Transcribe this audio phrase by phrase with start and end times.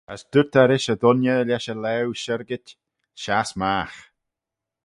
[0.13, 2.67] As dooyrt eh rish y dooinney lesh y laue shyrgit,
[3.21, 3.97] Shass magh.